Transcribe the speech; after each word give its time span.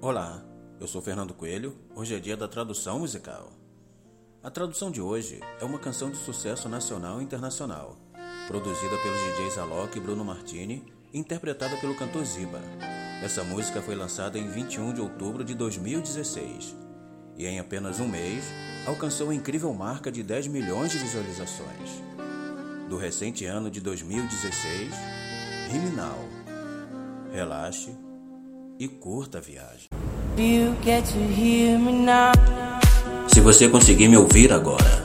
Olá, 0.00 0.44
eu 0.78 0.86
sou 0.86 1.02
Fernando 1.02 1.34
Coelho. 1.34 1.76
Hoje 1.92 2.14
é 2.14 2.20
dia 2.20 2.36
da 2.36 2.46
tradução 2.46 3.00
musical. 3.00 3.52
A 4.40 4.48
tradução 4.48 4.92
de 4.92 5.00
hoje 5.00 5.40
é 5.60 5.64
uma 5.64 5.80
canção 5.80 6.08
de 6.08 6.16
sucesso 6.18 6.68
nacional 6.68 7.20
e 7.20 7.24
internacional, 7.24 7.96
produzida 8.46 8.96
pelos 8.96 9.20
DJs 9.20 9.58
Alok 9.58 9.98
e 9.98 10.00
Bruno 10.00 10.24
Martini 10.24 10.86
e 11.12 11.18
interpretada 11.18 11.76
pelo 11.78 11.96
cantor 11.96 12.24
Ziba. 12.24 12.60
Essa 13.24 13.42
música 13.42 13.82
foi 13.82 13.96
lançada 13.96 14.38
em 14.38 14.48
21 14.48 14.92
de 14.92 15.00
outubro 15.00 15.42
de 15.42 15.52
2016 15.56 16.76
e 17.36 17.44
em 17.46 17.58
apenas 17.58 17.98
um 17.98 18.06
mês 18.06 18.44
alcançou 18.86 19.30
a 19.30 19.34
incrível 19.34 19.74
marca 19.74 20.12
de 20.12 20.22
10 20.22 20.46
milhões 20.46 20.92
de 20.92 20.98
visualizações. 20.98 22.04
Do 22.88 22.96
recente 22.96 23.44
ano 23.46 23.68
de 23.68 23.80
2016, 23.80 24.94
Riminal. 25.72 26.20
Relaxe 27.32 27.90
e 28.78 28.86
curta 28.86 29.38
a 29.38 29.40
viagem. 29.40 29.87
Se 33.26 33.40
você 33.40 33.68
conseguir 33.68 34.06
me 34.06 34.16
ouvir 34.16 34.52
agora. 34.52 35.02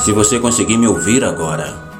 Se 0.00 0.10
você 0.10 0.40
conseguir 0.40 0.78
me 0.78 0.88
ouvir 0.88 1.22
agora. 1.22 1.91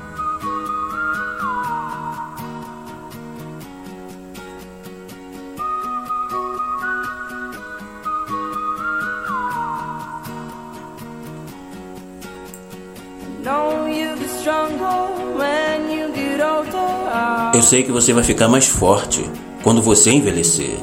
Eu 17.55 17.63
sei 17.63 17.83
que 17.83 17.91
você 17.91 18.13
vai 18.13 18.23
ficar 18.23 18.49
mais 18.49 18.69
forte 18.69 19.29
quando 19.63 19.83
você 19.83 20.11
envelhecer. 20.11 20.79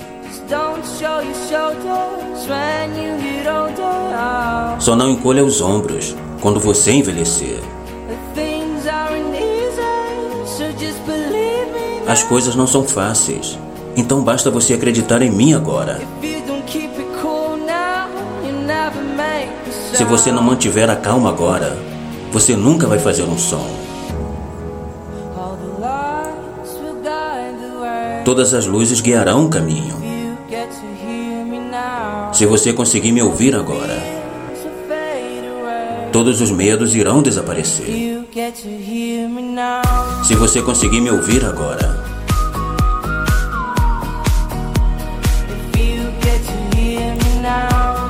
Só 4.79 4.95
não 4.95 5.09
encolha 5.09 5.43
os 5.43 5.61
ombros 5.61 6.15
quando 6.41 6.59
você 6.59 6.91
envelhecer. 6.91 7.61
As 12.07 12.23
coisas 12.23 12.55
não 12.55 12.67
são 12.67 12.83
fáceis, 12.83 13.57
então 13.95 14.21
basta 14.23 14.51
você 14.51 14.73
acreditar 14.73 15.21
em 15.21 15.31
mim 15.31 15.53
agora. 15.53 16.01
Se 19.93 20.03
você 20.03 20.31
não 20.31 20.41
mantiver 20.41 20.89
a 20.89 20.95
calma 20.95 21.29
agora, 21.29 21.88
você 22.31 22.55
nunca 22.55 22.87
vai 22.87 22.99
fazer 22.99 23.23
um 23.23 23.37
som. 23.37 23.67
Todas 28.23 28.53
as 28.53 28.65
luzes 28.67 29.01
guiarão 29.01 29.45
o 29.45 29.49
caminho. 29.49 29.95
Se 32.31 32.45
você 32.45 32.71
conseguir 32.71 33.11
me 33.11 33.21
ouvir 33.21 33.55
agora, 33.55 33.97
todos 36.11 36.39
os 36.41 36.51
medos 36.51 36.95
irão 36.95 37.21
desaparecer. 37.21 37.87
Se 40.23 40.35
você 40.35 40.61
conseguir 40.61 41.01
me 41.01 41.09
ouvir 41.09 41.43
agora, 41.43 42.03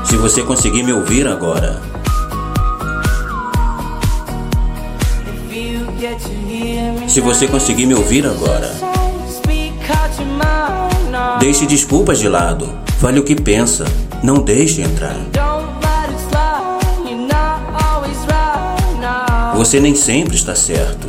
se 0.06 0.17
você 0.17 0.44
conseguir 0.44 0.83
me 0.83 0.92
ouvir 0.92 1.28
agora, 1.28 1.80
Se 7.08 7.22
você 7.22 7.47
conseguir 7.47 7.86
me 7.86 7.95
ouvir 7.95 8.26
agora, 8.26 8.71
deixe 11.39 11.65
desculpas 11.65 12.20
de 12.20 12.27
lado. 12.27 12.70
Fale 12.99 13.20
o 13.20 13.23
que 13.23 13.36
pensa. 13.36 13.86
Não 14.21 14.42
deixe 14.42 14.81
entrar. 14.81 15.15
Você 19.55 19.80
nem 19.80 19.95
sempre 19.95 20.36
está 20.36 20.55
certo. 20.55 21.08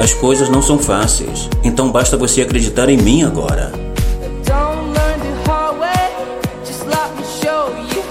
As 0.00 0.14
coisas 0.14 0.48
não 0.48 0.62
são 0.62 0.78
fáceis, 0.78 1.48
então 1.62 1.90
basta 1.90 2.16
você 2.16 2.40
acreditar 2.40 2.88
em 2.88 2.96
mim 2.96 3.24
agora. 3.24 3.87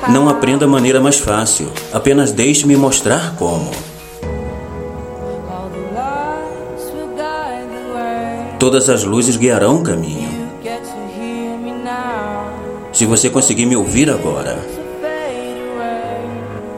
Não 0.09 0.29
aprenda 0.29 0.65
a 0.65 0.67
maneira 0.67 1.01
mais 1.01 1.19
fácil, 1.19 1.71
apenas 1.91 2.31
deixe-me 2.31 2.75
mostrar 2.75 3.35
como. 3.35 3.69
Todas 8.59 8.89
as 8.89 9.03
luzes 9.03 9.35
guiarão 9.35 9.81
o 9.81 9.83
caminho. 9.83 10.29
Se 12.91 13.05
você 13.05 13.29
conseguir 13.29 13.65
me 13.65 13.75
ouvir 13.75 14.09
agora, 14.09 14.57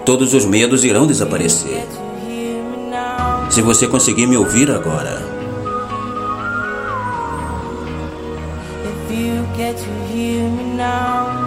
todos 0.05 0.33
os 0.33 0.43
medos 0.43 0.83
irão 0.83 1.07
desaparecer. 1.07 1.85
Se 3.49 3.61
você 3.61 3.87
conseguir 3.87 4.27
me 4.27 4.35
ouvir 4.35 4.69
agora, 4.69 5.28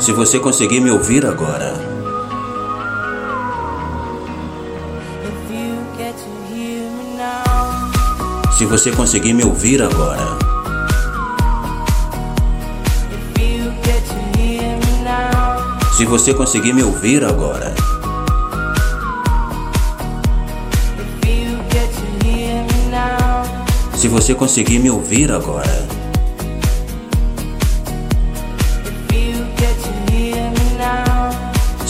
Se 0.00 0.10
você 0.10 0.40
conseguir 0.40 0.80
me 0.80 0.90
ouvir 0.90 1.24
agora. 1.24 1.72
Se 8.58 8.64
você 8.64 8.90
conseguir 8.90 9.32
me 9.32 9.44
ouvir 9.44 9.80
agora. 9.80 10.38
Se 15.96 16.04
você 16.04 16.34
conseguir 16.34 16.72
me 16.72 16.82
ouvir 16.82 17.24
agora. 17.24 17.72
Se 23.94 24.08
você 24.08 24.34
conseguir 24.34 24.80
me 24.80 24.90
ouvir 24.90 25.30
agora. 25.30 25.91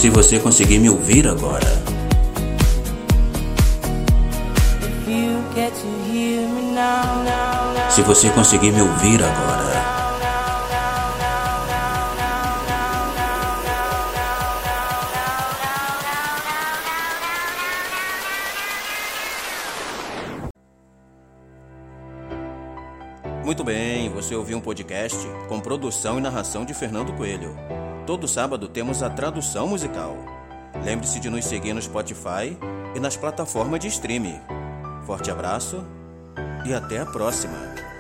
Se 0.03 0.11
você 0.11 0.41
conseguir 0.41 0.81
me 0.81 0.91
ouvir 0.91 1.29
agora. 1.29 1.61
Se 7.89 8.03
você 8.03 8.29
conseguir 8.31 8.73
me 8.73 8.83
ouvir 8.83 9.23
agora. 9.23 9.81
Muito 23.45 23.63
bem, 23.63 24.11
você 24.11 24.35
ouviu 24.35 24.59
um 24.59 24.61
podcast 24.61 25.17
com 25.49 25.61
produção 25.61 26.19
e 26.19 26.21
narração 26.21 26.65
de 26.65 26.75
Fernando 26.75 27.13
Coelho. 27.13 27.55
Todo 28.07 28.27
sábado 28.27 28.67
temos 28.67 29.03
a 29.03 29.09
tradução 29.09 29.69
musical. 29.69 30.17
Lembre-se 30.85 31.21
de 31.21 31.31
nos 31.31 31.45
seguir 31.45 31.73
no 31.73 31.81
Spotify 31.81 32.57
e 32.97 33.01
nas 33.01 33.17
plataformas 33.17 33.79
de 33.79 33.87
streaming. 33.87 34.41
Forte 35.07 35.31
abraço 35.31 35.85
e 36.67 36.75
até 36.75 36.99
a 36.99 37.07
próxima! 37.07 37.92